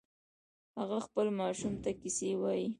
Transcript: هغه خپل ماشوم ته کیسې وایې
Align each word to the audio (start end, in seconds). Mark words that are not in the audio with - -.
هغه 0.79 0.97
خپل 1.05 1.27
ماشوم 1.39 1.73
ته 1.83 1.89
کیسې 2.01 2.29
وایې 2.41 2.67